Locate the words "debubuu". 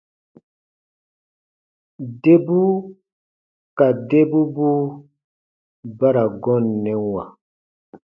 4.09-4.83